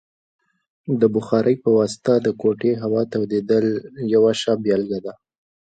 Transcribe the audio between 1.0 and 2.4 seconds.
بخارۍ په واسطه د